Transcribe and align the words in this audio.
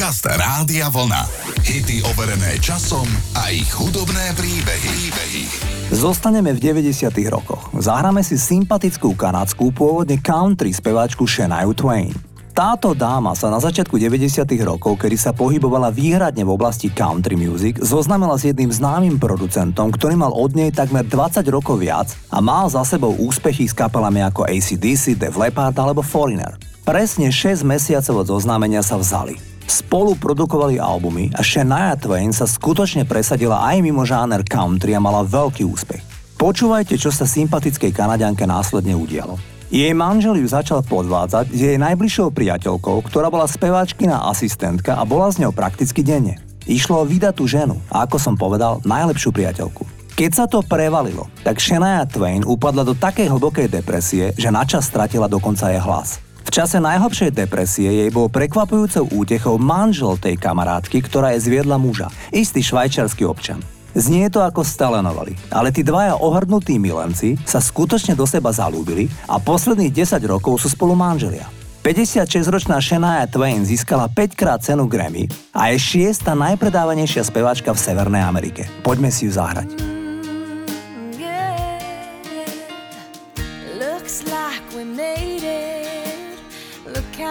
Podcast 0.00 0.24
Rádia 0.32 0.88
Vlna. 0.88 1.28
Hity 1.60 2.00
overené 2.08 2.56
časom 2.56 3.04
a 3.36 3.52
ich 3.52 3.68
hudobné 3.68 4.32
príbehy. 4.32 4.88
príbehy. 4.96 5.44
Zostaneme 5.92 6.56
v 6.56 6.72
90 6.72 7.12
rokoch. 7.28 7.68
Zahráme 7.76 8.24
si 8.24 8.40
sympatickú 8.40 9.12
kanadskú 9.12 9.68
pôvodne 9.68 10.16
country 10.16 10.72
speváčku 10.72 11.28
Shania 11.28 11.68
Twain. 11.76 12.16
Táto 12.56 12.96
dáma 12.96 13.36
sa 13.36 13.52
na 13.52 13.60
začiatku 13.60 14.00
90. 14.00 14.40
rokov, 14.64 14.96
kedy 14.96 15.20
sa 15.20 15.36
pohybovala 15.36 15.92
výhradne 15.92 16.48
v 16.48 16.54
oblasti 16.56 16.88
country 16.88 17.36
music, 17.36 17.76
zoznamila 17.84 18.40
s 18.40 18.48
jedným 18.48 18.72
známym 18.72 19.20
producentom, 19.20 19.92
ktorý 19.92 20.16
mal 20.16 20.32
od 20.32 20.56
nej 20.56 20.72
takmer 20.72 21.04
20 21.04 21.44
rokov 21.52 21.76
viac 21.76 22.08
a 22.32 22.40
mal 22.40 22.72
za 22.72 22.88
sebou 22.88 23.20
úspechy 23.20 23.68
s 23.68 23.76
kapelami 23.76 24.24
ako 24.24 24.48
ACDC, 24.48 25.20
Def 25.20 25.36
Leppard 25.36 25.76
alebo 25.76 26.00
Foreigner. 26.00 26.56
Presne 26.88 27.28
6 27.28 27.68
mesiacov 27.68 28.24
od 28.24 28.40
oznámenia 28.40 28.80
sa 28.80 28.96
vzali. 28.96 29.49
Spolu 29.70 30.18
produkovali 30.18 30.82
albumy 30.82 31.30
a 31.30 31.46
Shania 31.46 31.94
Twain 31.94 32.34
sa 32.34 32.42
skutočne 32.42 33.06
presadila 33.06 33.62
aj 33.70 33.78
mimo 33.86 34.02
žáner 34.02 34.42
country 34.42 34.98
a 34.98 35.00
mala 35.00 35.22
veľký 35.22 35.62
úspech. 35.62 36.02
Počúvajte, 36.34 36.98
čo 36.98 37.14
sa 37.14 37.22
sympatickej 37.22 37.94
Kanadianke 37.94 38.50
následne 38.50 38.98
udialo. 38.98 39.38
Jej 39.70 39.94
manžel 39.94 40.42
ju 40.42 40.50
začal 40.50 40.82
podvádzať 40.82 41.54
s 41.54 41.60
jej 41.62 41.78
najbližšou 41.78 42.34
priateľkou, 42.34 42.98
ktorá 43.06 43.30
bola 43.30 43.46
speváčkina 43.46 44.26
asistentka 44.26 44.98
a 44.98 45.06
bola 45.06 45.30
s 45.30 45.38
ňou 45.38 45.54
prakticky 45.54 46.02
denne. 46.02 46.42
Išlo 46.66 47.06
o 47.06 47.08
vydatú 47.08 47.46
ženu 47.46 47.78
a 47.94 48.02
ako 48.10 48.18
som 48.18 48.34
povedal, 48.34 48.82
najlepšiu 48.82 49.30
priateľku. 49.30 49.86
Keď 50.18 50.30
sa 50.34 50.50
to 50.50 50.66
prevalilo, 50.66 51.30
tak 51.46 51.62
Shania 51.62 52.02
Twain 52.10 52.42
upadla 52.42 52.82
do 52.82 52.98
takej 52.98 53.30
hlbokej 53.30 53.70
depresie, 53.70 54.34
že 54.34 54.50
načas 54.50 54.90
stratila 54.90 55.30
dokonca 55.30 55.70
jej 55.70 55.78
hlas. 55.78 56.18
V 56.44 56.50
čase 56.50 56.80
najhlbšej 56.82 57.36
depresie 57.36 57.90
jej 57.90 58.10
bol 58.10 58.32
prekvapujúcou 58.32 59.06
útechou 59.12 59.56
manžel 59.60 60.18
tej 60.18 60.34
kamarátky, 60.40 61.04
ktorá 61.06 61.36
je 61.36 61.46
zviedla 61.46 61.76
muža, 61.76 62.10
istý 62.32 62.64
švajčiarsky 62.64 63.22
občan. 63.28 63.60
Znie 63.90 64.30
to 64.30 64.38
ako 64.38 64.62
stalenovali, 64.62 65.34
ale 65.50 65.74
tí 65.74 65.82
dvaja 65.82 66.14
ohrdnutí 66.14 66.78
milenci 66.78 67.34
sa 67.42 67.58
skutočne 67.58 68.14
do 68.14 68.22
seba 68.22 68.54
zalúbili 68.54 69.10
a 69.26 69.42
posledných 69.42 69.90
10 69.90 70.22
rokov 70.30 70.62
sú 70.62 70.70
spolu 70.70 70.94
manželia. 70.94 71.50
56-ročná 71.82 72.76
Shania 72.78 73.24
Twain 73.26 73.64
získala 73.64 74.06
5 74.06 74.36
krát 74.36 74.60
cenu 74.60 74.84
Grammy 74.84 75.26
a 75.56 75.72
je 75.72 75.80
šiesta 75.80 76.36
najpredávanejšia 76.36 77.24
speváčka 77.24 77.72
v 77.72 77.82
Severnej 77.82 78.20
Amerike. 78.20 78.68
Poďme 78.84 79.08
si 79.08 79.26
ju 79.26 79.32
zahrať. 79.32 79.89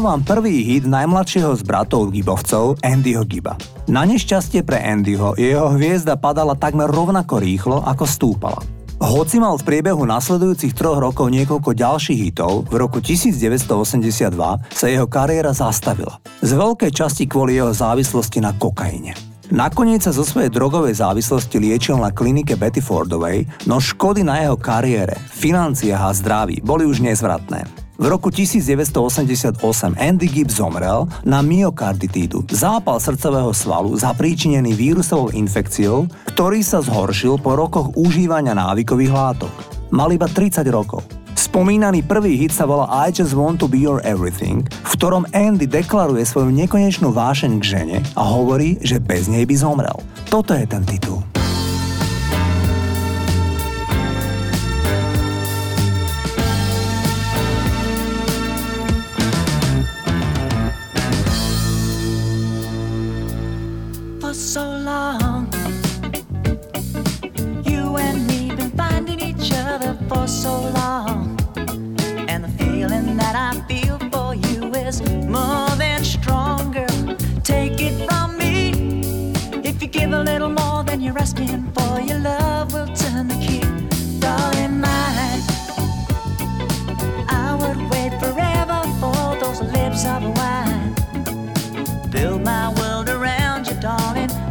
Zahrávam 0.00 0.24
prvý 0.24 0.64
hit 0.64 0.88
najmladšieho 0.88 1.60
z 1.60 1.60
bratov 1.60 2.08
Gibovcov, 2.08 2.80
Andyho 2.80 3.20
Giba. 3.28 3.60
Na 3.84 4.08
nešťastie 4.08 4.64
pre 4.64 4.80
Andyho 4.80 5.36
jeho 5.36 5.76
hviezda 5.76 6.16
padala 6.16 6.56
takmer 6.56 6.88
rovnako 6.88 7.36
rýchlo, 7.36 7.84
ako 7.84 8.08
stúpala. 8.08 8.64
Hoci 8.96 9.36
mal 9.36 9.60
v 9.60 9.68
priebehu 9.68 10.00
nasledujúcich 10.08 10.72
troch 10.72 11.04
rokov 11.04 11.28
niekoľko 11.28 11.76
ďalších 11.76 12.16
hitov, 12.16 12.64
v 12.72 12.80
roku 12.80 13.04
1982 13.04 14.32
sa 14.72 14.86
jeho 14.88 15.04
kariéra 15.04 15.52
zastavila. 15.52 16.16
Z 16.40 16.56
veľkej 16.56 16.96
časti 16.96 17.28
kvôli 17.28 17.60
jeho 17.60 17.76
závislosti 17.76 18.40
na 18.40 18.56
kokaine. 18.56 19.12
Nakoniec 19.52 20.00
sa 20.00 20.16
zo 20.16 20.24
svojej 20.24 20.48
drogovej 20.48 20.96
závislosti 20.96 21.60
liečil 21.60 22.00
na 22.00 22.08
klinike 22.08 22.56
Betty 22.56 22.80
Fordovej, 22.80 23.44
no 23.68 23.76
škody 23.76 24.24
na 24.24 24.48
jeho 24.48 24.56
kariére, 24.56 25.20
financiách 25.28 26.08
a 26.08 26.16
zdraví 26.16 26.64
boli 26.64 26.88
už 26.88 27.04
nezvratné. 27.04 27.79
V 28.00 28.08
roku 28.08 28.32
1988 28.32 29.60
Andy 30.00 30.24
Gibb 30.32 30.48
zomrel 30.48 31.04
na 31.20 31.44
myokarditídu, 31.44 32.48
zápal 32.48 32.96
srdcového 32.96 33.52
svalu 33.52 33.92
zapríčinený 33.92 34.72
vírusovou 34.72 35.28
infekciou, 35.36 36.08
ktorý 36.32 36.64
sa 36.64 36.80
zhoršil 36.80 37.36
po 37.44 37.60
rokoch 37.60 37.92
užívania 38.00 38.56
návykových 38.56 39.12
látok. 39.12 39.52
Mal 39.92 40.16
iba 40.16 40.24
30 40.24 40.64
rokov. 40.72 41.04
Spomínaný 41.36 42.00
prvý 42.08 42.40
hit 42.40 42.56
sa 42.56 42.64
volá 42.64 42.88
I 43.04 43.12
Just 43.12 43.36
Want 43.36 43.60
to 43.60 43.68
Be 43.68 43.84
Your 43.84 44.00
Everything, 44.00 44.64
v 44.64 44.92
ktorom 44.96 45.28
Andy 45.36 45.68
deklaruje 45.68 46.24
svoju 46.24 46.48
nekonečnú 46.56 47.12
vášeň 47.12 47.52
k 47.60 47.64
žene 47.68 47.96
a 48.16 48.24
hovorí, 48.24 48.80
že 48.80 48.96
bez 48.96 49.28
nej 49.28 49.44
by 49.44 49.60
zomrel. 49.60 50.00
Toto 50.32 50.56
je 50.56 50.64
ten 50.64 50.88
titul. 50.88 51.19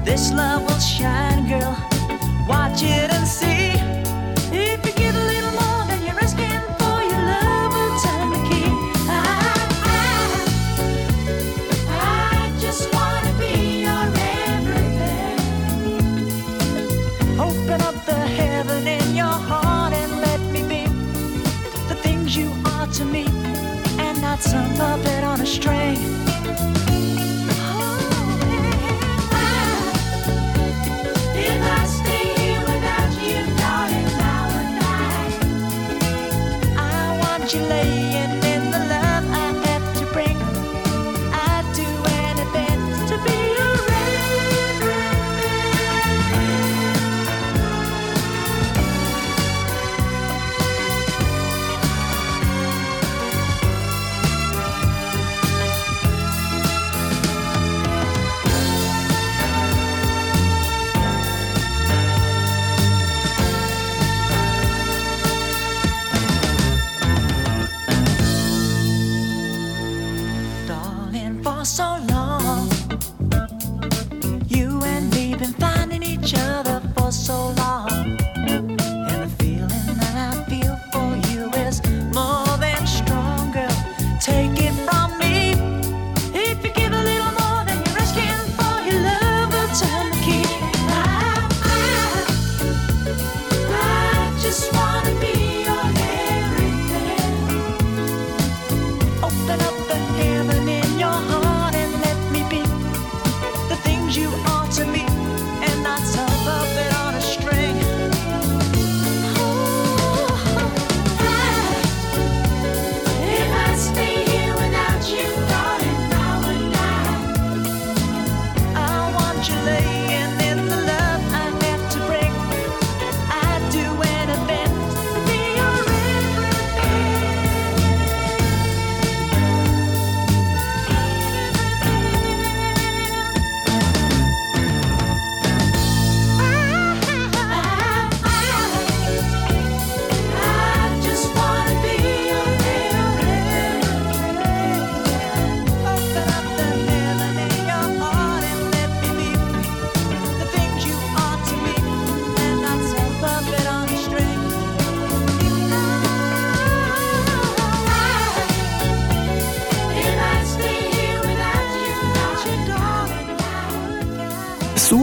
This 0.10 0.32
love 0.34 0.64
will 0.64 0.80
shine, 0.80 1.48
girl. 1.48 1.78
Watch 2.48 2.82
it 2.82 3.12
and 3.14 3.28
see. 3.28 3.74
If 4.52 4.84
you 4.84 4.92
give 4.94 5.16
a 5.16 5.26
little 5.34 5.52
more 5.52 5.86
than 5.86 6.02
you're 6.04 6.20
asking 6.20 6.64
for, 6.80 6.98
your 7.12 7.24
love 7.34 7.72
will 7.78 7.96
turn 8.02 8.32
the 8.34 8.42
key. 8.50 8.72
I, 9.08 9.20
I, 9.86 10.02
I 11.88 12.52
just 12.60 12.92
wanna 12.92 13.34
be 13.38 13.84
your 13.86 14.06
everything. 14.58 15.38
Open 17.40 17.80
up 17.82 17.98
the 18.08 18.20
heaven 18.40 18.88
in 18.88 19.16
your 19.16 19.38
heart 19.50 19.94
and 19.94 20.22
let 20.22 20.42
me 20.52 20.64
be 20.64 20.88
the 21.88 21.96
things 22.02 22.36
you 22.36 22.52
are 22.66 22.88
to 22.88 23.06
me, 23.06 23.26
and 24.00 24.20
not 24.24 24.42
some 24.42 24.74
puppet 24.74 25.24
on 25.24 25.40
a 25.42 25.46
string. 25.46 26.19
lady 37.70 37.99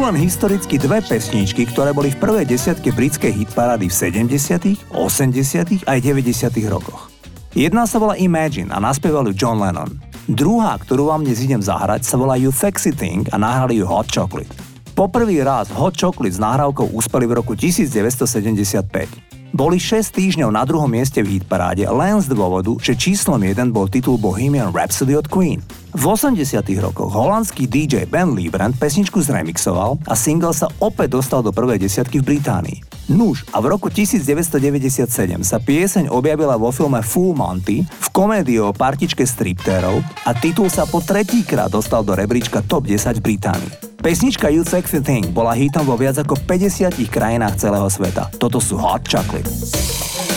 len 0.07 0.23
historicky 0.23 0.79
dve 0.79 1.03
pesničky, 1.03 1.67
ktoré 1.67 1.91
boli 1.91 2.15
v 2.15 2.23
prvej 2.23 2.47
desiatke 2.47 2.95
britskej 2.95 3.43
hitparády 3.43 3.91
v 3.91 3.95
70., 4.39 4.95
80. 4.95 5.83
aj 5.83 5.99
90. 5.99 6.47
rokoch. 6.71 7.11
Jedna 7.51 7.91
sa 7.91 7.99
volá 7.99 8.15
Imagine 8.15 8.71
a 8.71 8.79
naspieval 8.79 9.27
ju 9.27 9.35
John 9.35 9.59
Lennon. 9.59 9.99
Druhá, 10.31 10.79
ktorú 10.79 11.11
vám 11.11 11.27
dnes 11.27 11.43
idem 11.43 11.59
zahrať, 11.59 12.07
sa 12.07 12.15
volá 12.15 12.39
You 12.39 12.55
Sexy 12.55 12.95
Thing 12.95 13.27
a 13.35 13.37
nahrali 13.43 13.83
ju 13.83 13.85
Hot 13.91 14.07
Chocolate. 14.07 14.55
Poprvý 14.95 15.43
raz 15.43 15.75
Hot 15.75 15.99
Chocolate 15.99 16.39
s 16.39 16.39
nahrávkou 16.39 16.95
úspeli 16.95 17.27
v 17.27 17.43
roku 17.43 17.59
1975. 17.59 19.36
Boli 19.57 19.81
6 19.81 20.13
týždňov 20.13 20.53
na 20.53 20.69
druhom 20.69 20.85
mieste 20.85 21.25
v 21.25 21.41
hitparáde 21.41 21.89
len 21.89 22.21
z 22.21 22.29
dôvodu, 22.29 22.77
že 22.77 22.93
číslom 22.93 23.41
1 23.41 23.73
bol 23.73 23.89
titul 23.89 24.21
Bohemian 24.21 24.69
Rhapsody 24.69 25.17
od 25.17 25.25
Queen. 25.33 25.65
V 25.97 26.05
80 26.05 26.61
rokoch 26.85 27.09
holandský 27.09 27.65
DJ 27.65 28.05
Ben 28.05 28.37
Liebrand 28.37 28.77
pesničku 28.77 29.17
zremixoval 29.25 29.97
a 30.05 30.13
single 30.13 30.53
sa 30.53 30.69
opäť 30.85 31.17
dostal 31.17 31.41
do 31.41 31.57
prvej 31.57 31.81
desiatky 31.81 32.21
v 32.21 32.37
Británii. 32.37 32.96
Nuž 33.07 33.47
a 33.55 33.63
v 33.63 33.71
roku 33.71 33.87
1997 33.87 35.07
sa 35.47 35.63
pieseň 35.63 36.11
objavila 36.11 36.59
vo 36.59 36.75
filme 36.75 36.99
Full 36.99 37.39
Monty 37.39 37.87
v 37.87 38.09
komédii 38.11 38.59
o 38.59 38.75
partičke 38.75 39.23
striptérov 39.23 40.03
a 40.27 40.35
titul 40.35 40.67
sa 40.67 40.83
po 40.91 40.99
tretíkrát 40.99 41.71
dostal 41.71 42.03
do 42.03 42.19
rebríčka 42.19 42.67
Top 42.67 42.83
10 42.91 43.23
v 43.23 43.23
Británii. 43.23 43.73
Pesnička 44.03 44.51
You 44.51 44.67
Sexy 44.67 44.99
Thing 45.03 45.31
bola 45.31 45.55
hitom 45.55 45.87
vo 45.87 45.95
viac 45.95 46.19
ako 46.19 46.35
50 46.51 46.99
krajinách 47.07 47.63
celého 47.63 47.87
sveta. 47.87 48.27
Toto 48.43 48.59
sú 48.59 48.75
Hot 48.75 49.07
Chocolate. 49.07 50.36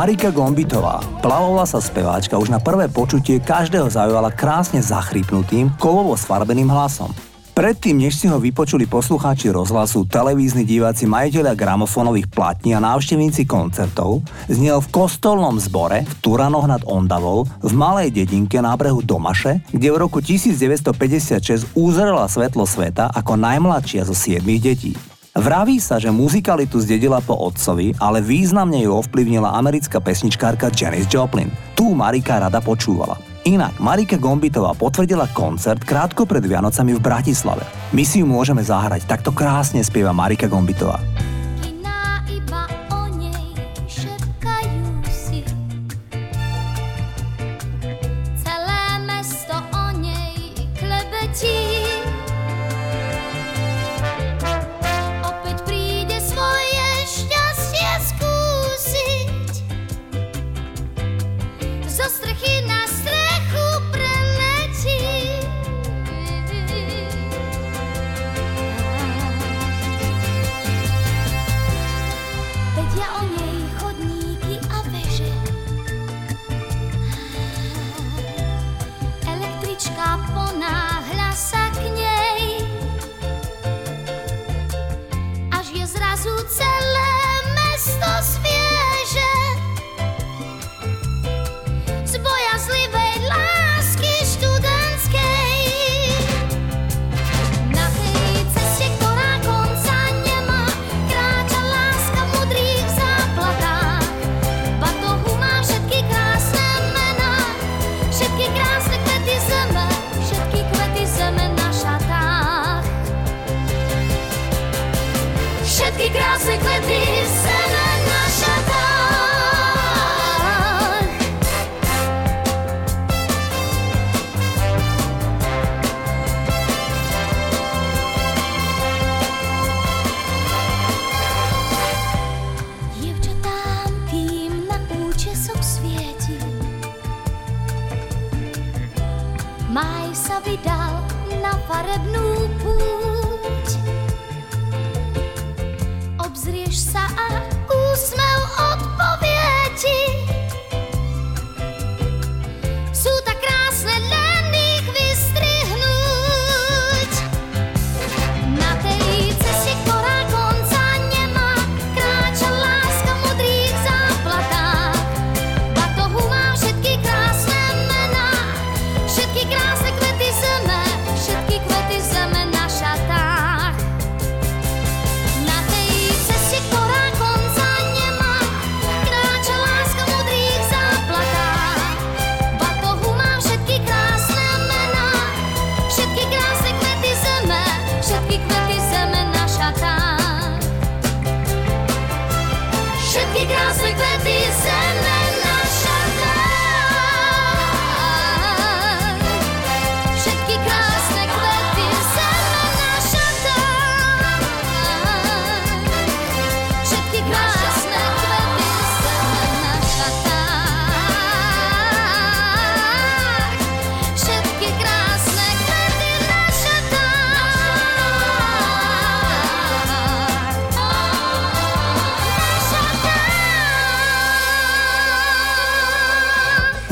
Marika 0.00 0.32
Gombitová, 0.32 1.04
plavovala 1.20 1.68
sa 1.68 1.76
speváčka, 1.76 2.40
už 2.40 2.48
na 2.48 2.56
prvé 2.56 2.88
počutie 2.88 3.36
každého 3.36 3.84
zaujala 3.92 4.32
krásne 4.32 4.80
zachrypnutým, 4.80 5.76
kovovo 5.76 6.16
sfarbeným 6.16 6.72
hlasom. 6.72 7.12
Predtým, 7.52 8.00
než 8.08 8.16
si 8.16 8.24
ho 8.24 8.40
vypočuli 8.40 8.88
poslucháči 8.88 9.52
rozhlasu, 9.52 10.08
televízni 10.08 10.64
diváci, 10.64 11.04
majiteľia 11.04 11.52
gramofónových 11.52 12.32
platní 12.32 12.72
a 12.72 12.80
návštevníci 12.80 13.44
koncertov, 13.44 14.24
znel 14.48 14.80
v 14.80 14.88
kostolnom 14.88 15.60
zbore 15.60 16.08
v 16.08 16.14
Turanoch 16.24 16.64
nad 16.64 16.80
Ondavou 16.88 17.44
v 17.60 17.72
malej 17.76 18.24
dedinke 18.24 18.56
na 18.64 18.72
brehu 18.80 19.04
Domaše, 19.04 19.60
kde 19.68 19.92
v 19.92 20.00
roku 20.00 20.24
1956 20.24 21.76
uzrela 21.76 22.24
svetlo 22.24 22.64
sveta 22.64 23.12
ako 23.12 23.36
najmladšia 23.36 24.08
zo 24.08 24.16
siedmých 24.16 24.64
detí. 24.64 24.96
Vraví 25.30 25.78
sa, 25.78 26.02
že 26.02 26.10
muzikalitu 26.10 26.82
zdedila 26.82 27.22
po 27.22 27.38
otcovi, 27.38 27.94
ale 28.02 28.18
významne 28.18 28.82
ju 28.82 28.90
ovplyvnila 28.98 29.54
americká 29.54 30.02
pesničkárka 30.02 30.74
Janis 30.74 31.06
Joplin. 31.06 31.46
Tu 31.78 31.86
Marika 31.94 32.42
rada 32.42 32.58
počúvala. 32.58 33.14
Inak, 33.46 33.78
Marika 33.78 34.18
Gombitová 34.18 34.74
potvrdila 34.74 35.30
koncert 35.30 35.86
krátko 35.86 36.26
pred 36.26 36.42
Vianocami 36.42 36.98
v 36.98 37.00
Bratislave. 37.00 37.62
My 37.94 38.02
si 38.02 38.20
ju 38.20 38.26
môžeme 38.26 38.58
zahrať, 38.58 39.06
takto 39.06 39.30
krásne 39.30 39.86
spieva 39.86 40.10
Marika 40.10 40.50
Gombitová. 40.50 40.98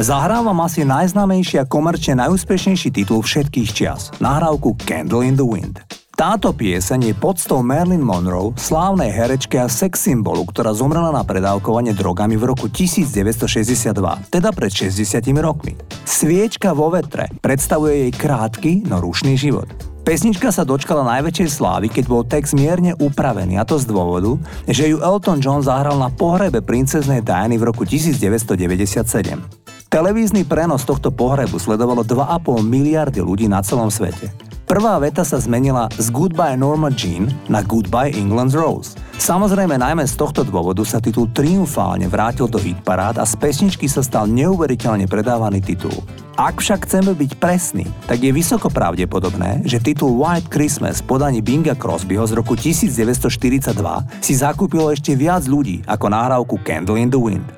Zahrávam 0.08 0.56
asi 0.64 0.88
najznámejší 0.88 1.60
a 1.60 1.68
komerčne 1.68 2.24
najúspešnejší 2.24 2.88
titul 2.96 3.20
všetkých 3.20 3.68
čias, 3.76 4.08
nahrávku 4.24 4.72
Candle 4.80 5.28
in 5.28 5.36
the 5.36 5.44
Wind. 5.44 5.84
Táto 6.16 6.56
pieseň 6.56 7.12
je 7.12 7.14
podstou 7.20 7.60
Marilyn 7.60 8.00
Monroe, 8.00 8.56
slávnej 8.56 9.12
herečke 9.12 9.60
a 9.60 9.68
sex 9.68 10.08
symbolu, 10.08 10.48
ktorá 10.48 10.72
zomrela 10.72 11.12
na 11.12 11.20
predávkovanie 11.28 11.92
drogami 11.92 12.40
v 12.40 12.56
roku 12.56 12.72
1962, 12.72 14.32
teda 14.32 14.48
pred 14.48 14.72
60 14.72 14.96
rokmi. 15.44 15.76
Sviečka 16.08 16.72
vo 16.72 16.88
vetre 16.88 17.28
predstavuje 17.44 18.08
jej 18.08 18.12
krátky, 18.16 18.88
no 18.88 19.04
rušný 19.04 19.36
život. 19.36 19.68
Pesnička 20.08 20.48
sa 20.48 20.64
dočkala 20.64 21.04
najväčšej 21.20 21.48
slávy, 21.52 21.92
keď 21.92 22.04
bol 22.08 22.24
text 22.24 22.56
mierne 22.56 22.96
upravený 22.96 23.60
a 23.60 23.68
to 23.68 23.76
z 23.76 23.84
dôvodu, 23.84 24.40
že 24.64 24.88
ju 24.88 25.04
Elton 25.04 25.36
John 25.36 25.60
zahral 25.60 26.00
na 26.00 26.08
pohrebe 26.08 26.64
princeznej 26.64 27.20
Diany 27.20 27.60
v 27.60 27.68
roku 27.68 27.84
1997. 27.84 29.67
Televízny 29.88 30.44
prenos 30.44 30.84
tohto 30.84 31.08
pohrebu 31.08 31.56
sledovalo 31.56 32.04
2,5 32.04 32.60
miliardy 32.60 33.24
ľudí 33.24 33.48
na 33.48 33.64
celom 33.64 33.88
svete. 33.88 34.28
Prvá 34.68 35.00
veta 35.00 35.24
sa 35.24 35.40
zmenila 35.40 35.88
z 35.96 36.12
Goodbye 36.12 36.60
Norma 36.60 36.92
Jean 36.92 37.32
na 37.48 37.64
Goodbye 37.64 38.12
England's 38.12 38.52
Rose. 38.52 39.00
Samozrejme 39.16 39.80
najmä 39.80 40.04
z 40.04 40.12
tohto 40.20 40.44
dôvodu 40.44 40.84
sa 40.84 41.00
titul 41.00 41.32
triumfálne 41.32 42.04
vrátil 42.04 42.52
do 42.52 42.60
hitparád 42.60 43.16
a 43.16 43.24
z 43.24 43.32
pesničky 43.40 43.88
sa 43.88 44.04
stal 44.04 44.28
neuveriteľne 44.28 45.08
predávaný 45.08 45.64
titul. 45.64 45.96
Ak 46.36 46.60
však 46.60 46.84
chceme 46.84 47.16
byť 47.16 47.40
presní, 47.40 47.88
tak 48.04 48.20
je 48.20 48.28
vysoko 48.28 48.68
pravdepodobné, 48.68 49.64
že 49.64 49.80
titul 49.80 50.20
White 50.20 50.52
Christmas 50.52 51.00
podaní 51.00 51.40
Binga 51.40 51.72
Crosbyho 51.72 52.28
z 52.28 52.36
roku 52.36 52.60
1942 52.60 53.72
si 54.20 54.36
zakúpilo 54.36 54.92
ešte 54.92 55.16
viac 55.16 55.48
ľudí 55.48 55.80
ako 55.88 56.12
nahrávku 56.12 56.60
Candle 56.60 57.00
in 57.00 57.08
the 57.08 57.16
Wind. 57.16 57.57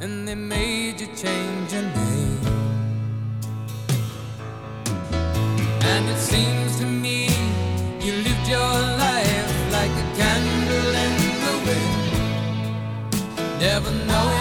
and 0.00 0.28
they 0.28 0.34
made 0.34 1.00
you 1.00 1.08
change 1.08 1.72
your 1.72 1.82
name. 1.82 2.46
And 5.82 6.08
it 6.08 6.18
seems 6.18 6.78
to 6.78 6.86
me 6.86 7.28
you 8.00 8.12
lived 8.26 8.48
your 8.48 8.74
life 9.04 9.72
like 9.72 9.90
a 9.90 10.06
candle 10.16 10.94
in 11.04 11.14
the 11.44 11.54
wind, 11.66 12.02
never 13.60 13.90
knowing 14.06 14.37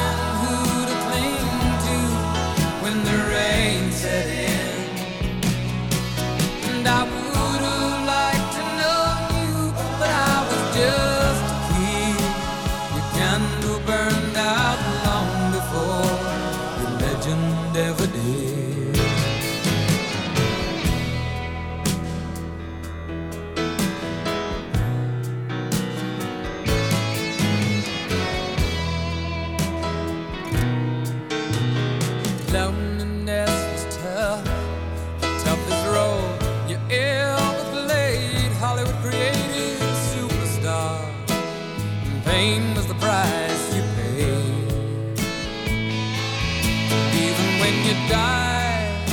died. 48.09 49.09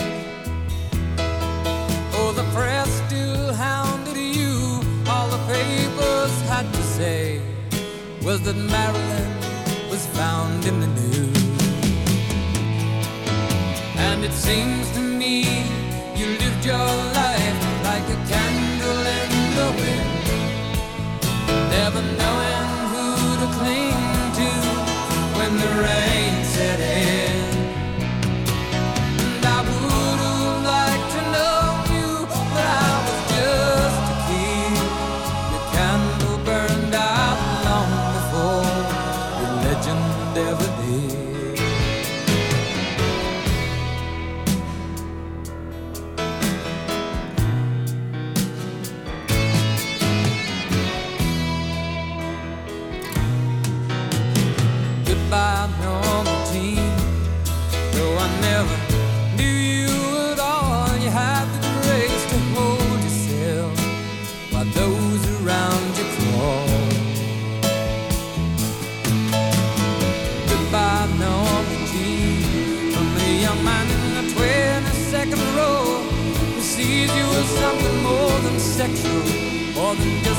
Oh, 2.19 2.33
the 2.35 2.45
press 2.55 2.89
still 3.07 3.53
hounded 3.53 4.17
you. 4.17 4.81
All 5.09 5.29
the 5.29 5.43
papers 5.53 6.35
had 6.53 6.67
to 6.73 6.83
say 6.83 7.41
was 8.23 8.41
that 8.43 8.57
Marilyn 8.57 9.31
was 9.91 10.07
found 10.19 10.65
in 10.65 10.81
the 10.81 10.91
news. 11.01 11.45
And 13.97 14.25
it 14.25 14.33
seems 14.33 14.91
to 14.93 15.01
me 15.01 15.35
you 16.17 16.27
lived 16.39 16.65
your 16.65 17.14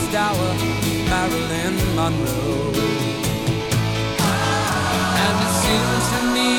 more 0.05 0.11
than 0.11 0.11
just 0.11 0.15
our 0.15 0.53
Marilyn 1.09 1.75
Monroe. 1.95 2.73
And 5.23 5.37
it 5.45 5.53
seems 5.63 6.05
to 6.11 6.19
me 6.33 6.49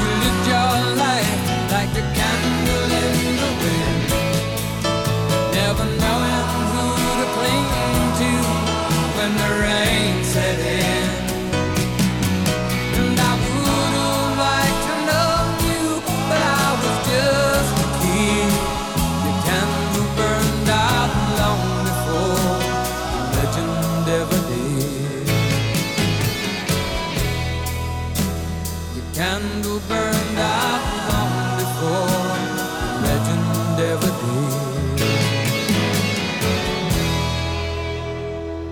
you 0.00 0.08
lived 0.22 0.46
your 0.46 0.96
life 0.96 1.47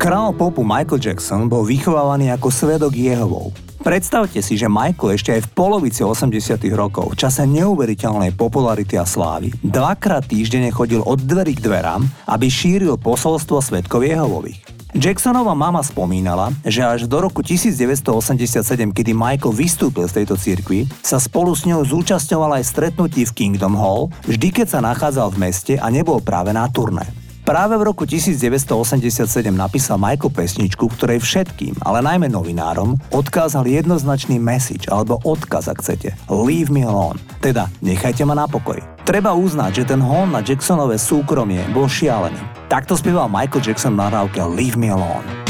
Král 0.07 0.31
popu 0.38 0.62
Michael 0.62 1.03
Jackson 1.03 1.51
bol 1.51 1.66
vychovávaný 1.66 2.31
ako 2.31 2.47
svedok 2.47 2.95
Jehovov. 2.95 3.51
Predstavte 3.83 4.38
si, 4.38 4.55
že 4.55 4.71
Michael 4.71 5.19
ešte 5.19 5.35
aj 5.35 5.51
v 5.51 5.51
polovici 5.51 6.07
80 6.07 6.62
rokov, 6.79 7.19
v 7.19 7.27
čase 7.27 7.42
neuveriteľnej 7.42 8.31
popularity 8.38 8.95
a 8.95 9.03
slávy, 9.03 9.51
dvakrát 9.66 10.23
týždenne 10.31 10.71
chodil 10.71 11.03
od 11.03 11.19
dverí 11.19 11.59
k 11.59 11.64
dverám, 11.66 12.07
aby 12.31 12.47
šíril 12.47 12.95
posolstvo 13.03 13.59
svetkov 13.59 14.07
Jehovových. 14.07 14.62
Jacksonova 14.95 15.59
mama 15.59 15.83
spomínala, 15.83 16.55
že 16.62 16.87
až 16.87 17.11
do 17.11 17.19
roku 17.19 17.42
1987, 17.42 18.62
kedy 18.95 19.11
Michael 19.11 19.59
vystúpil 19.59 20.07
z 20.07 20.23
tejto 20.23 20.38
cirkvi, 20.38 20.87
sa 21.03 21.19
spolu 21.19 21.51
s 21.51 21.66
ňou 21.66 21.83
zúčastňoval 21.83 22.62
aj 22.62 22.71
stretnutí 22.71 23.27
v 23.27 23.35
Kingdom 23.35 23.75
Hall, 23.75 24.14
vždy 24.23 24.55
keď 24.55 24.66
sa 24.71 24.79
nachádzal 24.87 25.35
v 25.35 25.51
meste 25.51 25.75
a 25.75 25.90
nebol 25.90 26.23
práve 26.23 26.55
na 26.55 26.71
turné. 26.71 27.26
Práve 27.46 27.78
v 27.78 27.87
roku 27.87 28.02
1987 28.02 29.30
napísal 29.54 30.02
Michael 30.02 30.35
pesničku, 30.35 30.90
ktorej 30.98 31.22
všetkým, 31.22 31.78
ale 31.78 32.02
najmä 32.02 32.26
novinárom, 32.26 32.98
odkázal 33.14 33.70
jednoznačný 33.70 34.42
message, 34.42 34.90
alebo 34.90 35.22
odkaz, 35.22 35.70
ak 35.70 35.78
chcete. 35.78 36.18
Leave 36.26 36.74
me 36.74 36.82
alone. 36.82 37.22
Teda, 37.38 37.70
nechajte 37.87 38.26
ma 38.26 38.35
na 38.35 38.50
pokoj. 38.50 38.82
Treba 39.06 39.30
uznať, 39.30 39.87
že 39.87 39.94
ten 39.94 40.02
hon 40.02 40.35
na 40.35 40.42
Jacksonové 40.42 40.98
súkromie 40.98 41.62
bol 41.70 41.87
šialený. 41.87 42.66
Takto 42.66 42.98
spieval 42.98 43.30
Michael 43.30 43.62
Jackson 43.62 43.94
na 43.94 44.11
nahrávke 44.11 44.42
Leave 44.42 44.74
me 44.74 44.90
alone. 44.90 45.45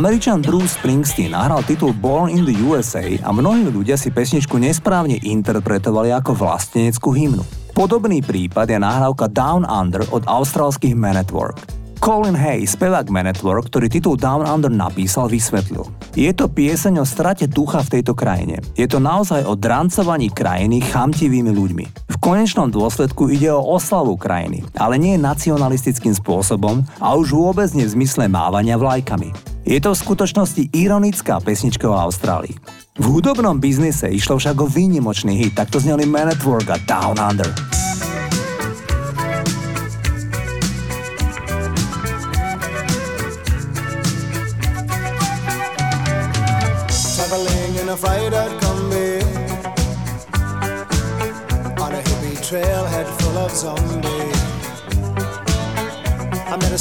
Američan 0.00 0.40
Bruce 0.40 0.80
Springsteen 0.80 1.36
nahral 1.36 1.60
titul 1.60 1.92
Born 1.92 2.32
in 2.32 2.48
the 2.48 2.56
USA 2.64 3.04
a 3.20 3.36
mnohí 3.36 3.68
ľudia 3.68 4.00
si 4.00 4.08
pesničku 4.08 4.56
nesprávne 4.56 5.20
interpretovali 5.20 6.08
ako 6.08 6.40
vlasteneckú 6.40 7.12
hymnu. 7.12 7.44
Podobný 7.76 8.24
prípad 8.24 8.64
je 8.72 8.80
nahrávka 8.80 9.28
Down 9.28 9.68
Under 9.68 10.00
od 10.08 10.24
austrálskych 10.24 10.96
Man 10.96 11.20
at 11.20 11.28
Work. 11.28 11.60
Colin 12.00 12.32
Hay, 12.32 12.64
spevák 12.64 13.12
Man 13.12 13.28
at 13.28 13.44
Work, 13.44 13.68
ktorý 13.68 13.92
titul 13.92 14.16
Down 14.16 14.48
Under 14.48 14.72
napísal, 14.72 15.28
vysvetlil. 15.28 15.84
Je 16.10 16.26
to 16.34 16.50
pieseň 16.50 16.98
o 16.98 17.06
strate 17.06 17.46
ducha 17.46 17.86
v 17.86 17.98
tejto 17.98 18.18
krajine. 18.18 18.58
Je 18.74 18.90
to 18.90 18.98
naozaj 18.98 19.46
o 19.46 19.54
drancovaní 19.54 20.26
krajiny 20.26 20.82
chamtivými 20.82 21.54
ľuďmi. 21.54 21.84
V 22.10 22.16
konečnom 22.18 22.66
dôsledku 22.66 23.30
ide 23.30 23.54
o 23.54 23.62
oslavu 23.62 24.18
krajiny, 24.18 24.66
ale 24.74 24.98
nie 24.98 25.14
nacionalistickým 25.14 26.10
spôsobom 26.10 26.82
a 26.98 27.14
už 27.14 27.30
vôbec 27.30 27.70
nie 27.78 27.86
v 27.86 27.94
zmysle 27.94 28.26
mávania 28.26 28.74
vlajkami. 28.74 29.30
Je 29.62 29.78
to 29.78 29.94
v 29.94 30.02
skutočnosti 30.02 30.74
ironická 30.74 31.38
pesnička 31.38 31.86
o 31.86 31.94
Austrálii. 31.94 32.58
V 32.98 33.04
hudobnom 33.06 33.62
biznise 33.62 34.10
išlo 34.10 34.34
však 34.34 34.58
o 34.58 34.66
výnimočný 34.66 35.38
hit, 35.38 35.54
takto 35.54 35.78
zneli 35.78 36.10
Man 36.10 36.34
at 36.34 36.42
Work 36.42 36.74
a 36.74 36.78
Down 36.90 37.22
Under. 37.22 37.46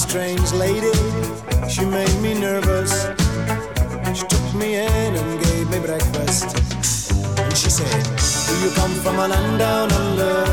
Strange 0.09 0.51
lady, 0.53 0.91
she 1.69 1.85
made 1.85 2.19
me 2.19 2.33
nervous. 2.33 2.91
She 4.17 4.25
took 4.25 4.53
me 4.55 4.73
in 4.73 5.15
and 5.15 5.43
gave 5.43 5.69
me 5.69 5.79
breakfast. 5.79 6.57
And 7.37 7.55
she 7.55 7.69
said, 7.69 8.03
Do 8.47 8.53
you 8.65 8.71
come 8.73 8.91
from 9.03 9.19
a 9.19 9.27
land 9.27 9.59
down 9.59 9.91
under? 9.91 10.48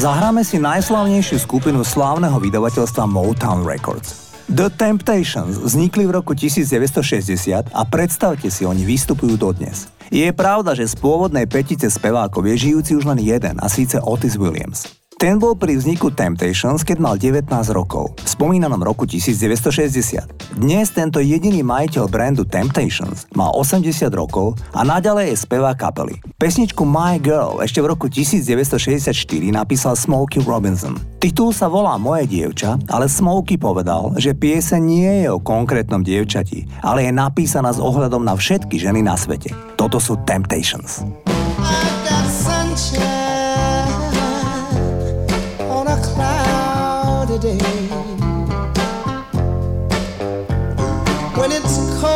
Zahráme 0.00 0.40
si 0.40 0.56
najslavnejšiu 0.56 1.44
skupinu 1.44 1.84
slávneho 1.84 2.40
vydavateľstva 2.40 3.04
Motown 3.04 3.68
Records. 3.68 4.32
The 4.48 4.72
Temptations 4.72 5.60
vznikli 5.60 6.08
v 6.08 6.16
roku 6.16 6.32
1960 6.32 7.68
a 7.68 7.82
predstavte 7.84 8.48
si, 8.48 8.64
oni 8.64 8.80
vystupujú 8.80 9.36
dodnes. 9.36 9.92
Je 10.08 10.24
pravda, 10.32 10.72
že 10.72 10.88
z 10.88 10.96
pôvodnej 10.96 11.44
petice 11.44 11.92
spevákov 11.92 12.48
je 12.48 12.72
žijúci 12.72 12.96
už 12.96 13.12
len 13.12 13.20
jeden 13.20 13.60
a 13.60 13.68
síce 13.68 14.00
Otis 14.00 14.40
Williams. 14.40 14.99
Ten 15.20 15.36
bol 15.36 15.52
pri 15.52 15.76
vzniku 15.76 16.08
Temptations, 16.08 16.80
keď 16.80 16.96
mal 16.96 17.20
19 17.20 17.44
rokov, 17.76 18.16
v 18.24 18.28
spomínanom 18.40 18.80
roku 18.80 19.04
1960. 19.04 20.56
Dnes 20.56 20.88
tento 20.96 21.20
jediný 21.20 21.60
majiteľ 21.60 22.08
brandu 22.08 22.48
Temptations 22.48 23.28
má 23.36 23.52
80 23.52 23.84
rokov 24.16 24.56
a 24.72 24.80
naďalej 24.80 25.36
je 25.36 25.44
spevá 25.44 25.76
kapely. 25.76 26.24
Pesničku 26.40 26.88
My 26.88 27.20
Girl 27.20 27.60
ešte 27.60 27.84
v 27.84 27.92
roku 27.92 28.08
1964 28.08 29.12
napísal 29.52 29.92
Smokey 29.92 30.40
Robinson. 30.40 30.96
Titul 31.20 31.52
sa 31.52 31.68
volá 31.68 32.00
Moje 32.00 32.24
dievča, 32.24 32.80
ale 32.88 33.04
Smokey 33.04 33.60
povedal, 33.60 34.16
že 34.16 34.32
pieseň 34.32 34.80
nie 34.80 35.28
je 35.28 35.28
o 35.28 35.36
konkrétnom 35.36 36.00
dievčati, 36.00 36.64
ale 36.80 37.04
je 37.04 37.12
napísaná 37.12 37.68
s 37.68 37.76
ohľadom 37.76 38.24
na 38.24 38.32
všetky 38.32 38.80
ženy 38.80 39.04
na 39.04 39.20
svete. 39.20 39.52
Toto 39.76 40.00
sú 40.00 40.16
Temptations. 40.24 41.04
I 41.60 41.89
When 51.40 51.52
it's 51.52 51.78
cold 51.98 52.09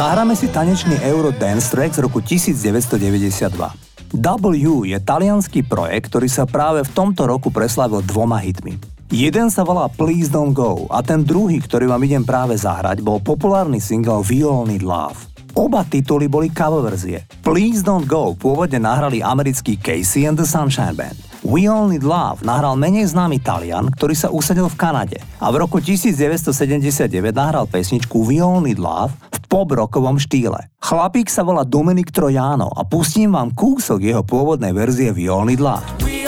Zahráme 0.00 0.32
si 0.32 0.48
tanečný 0.48 0.96
Euro 1.12 1.28
Dance 1.28 1.68
Track 1.68 1.92
z 1.92 2.00
roku 2.00 2.24
1992. 2.24 3.52
W 4.16 4.18
je 4.88 4.96
talianský 4.96 5.60
projekt, 5.60 6.08
ktorý 6.08 6.24
sa 6.24 6.48
práve 6.48 6.80
v 6.80 6.90
tomto 6.96 7.28
roku 7.28 7.52
preslavil 7.52 8.00
dvoma 8.08 8.40
hitmi. 8.40 8.80
Jeden 9.12 9.52
sa 9.52 9.60
volá 9.60 9.92
Please 9.92 10.32
Don't 10.32 10.56
Go 10.56 10.88
a 10.88 11.04
ten 11.04 11.20
druhý, 11.20 11.60
ktorý 11.60 11.92
vám 11.92 12.00
idem 12.00 12.24
práve 12.24 12.56
zahrať, 12.56 13.04
bol 13.04 13.20
populárny 13.20 13.76
single 13.76 14.24
We 14.24 14.40
All 14.40 14.64
Need 14.64 14.80
Love. 14.80 15.20
Oba 15.52 15.84
tituly 15.84 16.32
boli 16.32 16.48
cover 16.48 16.80
verzie. 16.80 17.28
Please 17.44 17.84
Don't 17.84 18.08
Go 18.08 18.32
pôvodne 18.32 18.80
nahrali 18.80 19.20
americký 19.20 19.76
Casey 19.76 20.24
and 20.24 20.40
the 20.40 20.48
Sunshine 20.48 20.96
Band. 20.96 21.29
We 21.40 21.64
All 21.64 21.88
Need 21.88 22.04
Love 22.04 22.44
nahral 22.44 22.76
menej 22.76 23.08
známy 23.16 23.40
Talian, 23.40 23.88
ktorý 23.96 24.12
sa 24.12 24.28
usadil 24.28 24.68
v 24.68 24.76
Kanade 24.76 25.18
a 25.40 25.48
v 25.48 25.64
roku 25.64 25.80
1979 25.80 27.08
nahral 27.32 27.64
pesničku 27.64 28.28
We 28.28 28.44
All 28.44 28.60
Need 28.60 28.76
Love 28.76 29.16
v 29.16 29.38
pop-rockovom 29.48 30.20
štýle. 30.20 30.68
Chlapík 30.84 31.32
sa 31.32 31.40
volá 31.40 31.64
Dominik 31.64 32.12
Trojano 32.12 32.68
a 32.68 32.84
pustím 32.84 33.32
vám 33.32 33.56
kúsok 33.56 34.04
jeho 34.04 34.20
pôvodnej 34.20 34.76
verzie 34.76 35.16
We 35.16 35.32
All 35.32 35.48
Need 35.48 35.64
Love. 35.64 36.19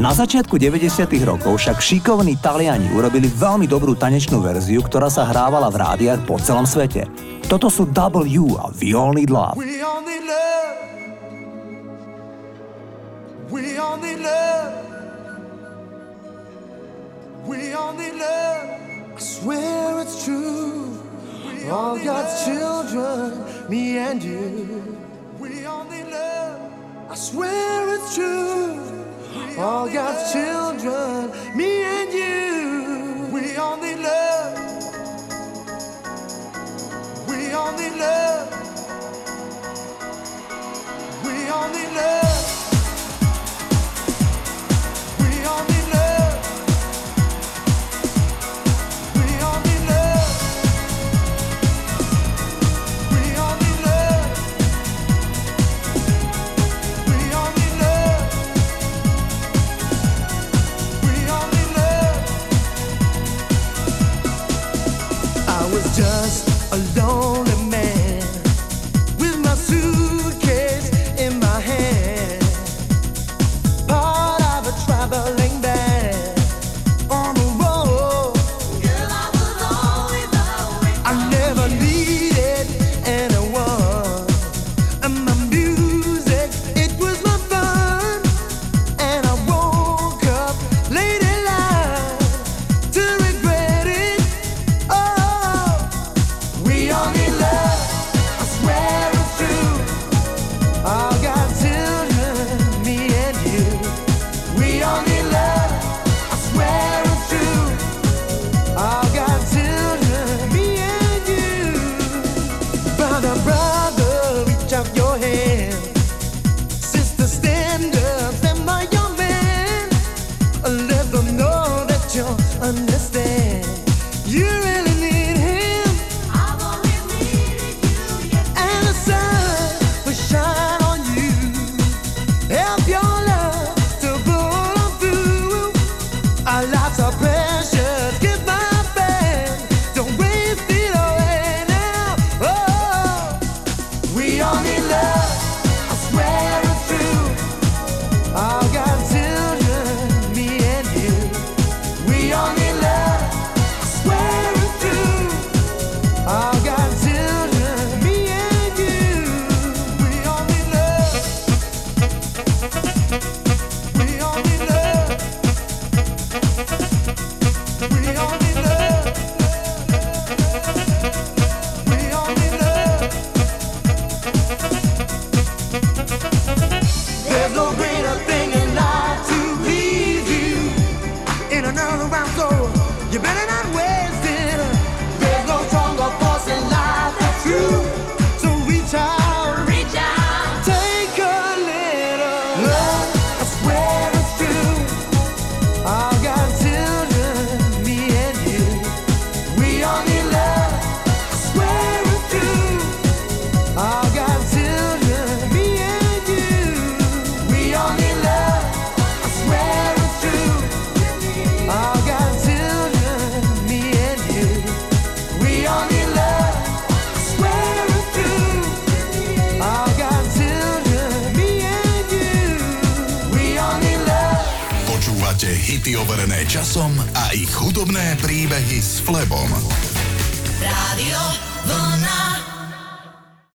Na 0.00 0.16
začiatku 0.16 0.56
90. 0.56 1.12
rokov 1.28 1.60
však 1.60 1.76
šikovní 1.76 2.40
Taliani 2.40 2.88
urobili 2.96 3.28
veľmi 3.28 3.68
dobrú 3.68 3.92
tanečnú 3.92 4.40
verziu, 4.40 4.80
ktorá 4.80 5.12
sa 5.12 5.28
hrávala 5.28 5.68
v 5.68 5.76
rádiách 5.76 6.24
po 6.24 6.40
celom 6.40 6.64
svete. 6.64 7.04
Toto 7.52 7.68
sú 7.68 7.84
W 7.84 8.56
a 8.56 8.72
We 8.80 8.96
All 8.96 9.12
Need 9.12 9.28
Love. 9.28 9.60
We 9.60 9.84
all 9.84 10.00
need 10.00 10.24
love. 10.24 10.76
We 13.52 13.76
all 13.76 14.00
need 14.00 14.24
love. 14.24 14.72
We 17.44 17.60
all 17.76 17.92
need 17.92 18.16
love. 18.16 18.64
I 19.12 19.20
swear 19.20 20.00
it's 20.00 20.24
true. 20.24 20.96
all 21.68 22.00
God's 22.00 22.48
children, 22.48 23.44
me 23.68 24.00
and 24.00 24.24
you. 24.24 24.80
We 25.36 25.68
all 25.68 25.84
need 25.92 26.08
love. 26.08 26.56
I 27.12 27.16
swear 27.20 28.00
it's 28.00 28.16
true. 28.16 28.69
All 29.58 29.88
God's 29.88 30.32
children, 30.32 31.30
me 31.56 31.82
and 31.82 32.12
you. 32.12 33.28
We 33.32 33.56
need 33.80 33.98
love. 33.98 34.58
We 37.28 37.52
need 37.76 37.96
love. 37.96 38.49